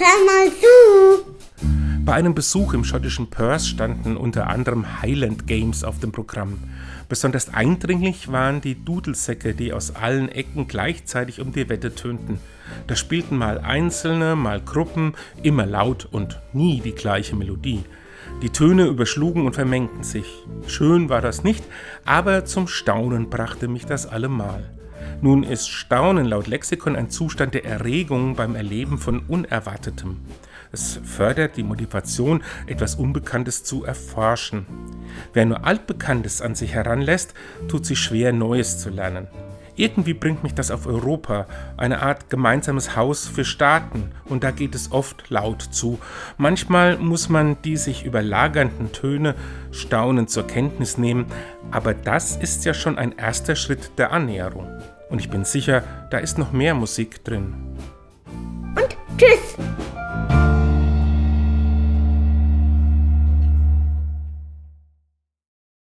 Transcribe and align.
hör 0.00 0.24
mal 0.24 0.50
zu. 0.50 1.40
Bei 2.04 2.14
einem 2.14 2.34
Besuch 2.34 2.72
im 2.72 2.84
schottischen 2.84 3.28
Perth 3.28 3.62
standen 3.62 4.16
unter 4.16 4.48
anderem 4.48 5.02
Highland 5.02 5.46
Games 5.46 5.84
auf 5.84 6.00
dem 6.00 6.10
Programm. 6.10 6.58
Besonders 7.08 7.52
eindringlich 7.52 8.32
waren 8.32 8.60
die 8.60 8.82
Dudelsäcke, 8.82 9.54
die 9.54 9.72
aus 9.72 9.94
allen 9.94 10.28
Ecken 10.30 10.66
gleichzeitig 10.68 11.40
um 11.40 11.52
die 11.52 11.68
Wette 11.68 11.94
tönten. 11.94 12.38
Da 12.86 12.96
spielten 12.96 13.36
mal 13.36 13.58
Einzelne, 13.58 14.36
mal 14.36 14.60
Gruppen, 14.60 15.14
immer 15.42 15.66
laut 15.66 16.08
und 16.10 16.40
nie 16.52 16.80
die 16.80 16.94
gleiche 16.94 17.36
Melodie. 17.36 17.84
Die 18.42 18.50
Töne 18.50 18.86
überschlugen 18.86 19.44
und 19.44 19.54
vermengten 19.54 20.02
sich. 20.02 20.26
Schön 20.66 21.10
war 21.10 21.20
das 21.20 21.44
nicht, 21.44 21.64
aber 22.04 22.44
zum 22.46 22.68
Staunen 22.68 23.28
brachte 23.28 23.68
mich 23.68 23.84
das 23.84 24.06
allemal. 24.06 24.70
Nun 25.22 25.42
ist 25.42 25.68
Staunen 25.68 26.26
laut 26.26 26.46
Lexikon 26.46 26.96
ein 26.96 27.10
Zustand 27.10 27.54
der 27.54 27.64
Erregung 27.64 28.36
beim 28.36 28.54
Erleben 28.54 28.98
von 28.98 29.20
Unerwartetem. 29.20 30.18
Es 30.72 31.00
fördert 31.02 31.56
die 31.56 31.62
Motivation, 31.62 32.42
etwas 32.66 32.94
Unbekanntes 32.94 33.64
zu 33.64 33.84
erforschen. 33.84 34.66
Wer 35.32 35.46
nur 35.46 35.64
Altbekanntes 35.64 36.40
an 36.42 36.54
sich 36.54 36.74
heranlässt, 36.74 37.34
tut 37.68 37.84
sich 37.84 37.98
schwer, 37.98 38.32
Neues 38.32 38.78
zu 38.78 38.90
lernen. 38.90 39.26
Irgendwie 39.80 40.12
bringt 40.12 40.42
mich 40.42 40.52
das 40.52 40.70
auf 40.70 40.86
Europa, 40.86 41.46
eine 41.78 42.02
Art 42.02 42.28
gemeinsames 42.28 42.96
Haus 42.96 43.26
für 43.26 43.46
Staaten, 43.46 44.12
und 44.26 44.44
da 44.44 44.50
geht 44.50 44.74
es 44.74 44.92
oft 44.92 45.30
laut 45.30 45.62
zu. 45.62 45.98
Manchmal 46.36 46.98
muss 46.98 47.30
man 47.30 47.56
die 47.62 47.78
sich 47.78 48.04
überlagernden 48.04 48.92
Töne 48.92 49.34
staunend 49.70 50.28
zur 50.28 50.46
Kenntnis 50.46 50.98
nehmen, 50.98 51.24
aber 51.70 51.94
das 51.94 52.36
ist 52.36 52.66
ja 52.66 52.74
schon 52.74 52.98
ein 52.98 53.16
erster 53.16 53.56
Schritt 53.56 53.92
der 53.96 54.12
Annäherung. 54.12 54.68
Und 55.08 55.18
ich 55.18 55.30
bin 55.30 55.46
sicher, 55.46 55.82
da 56.10 56.18
ist 56.18 56.36
noch 56.36 56.52
mehr 56.52 56.74
Musik 56.74 57.24
drin. 57.24 57.54
Und 58.76 58.96
tschüss. 59.16 59.56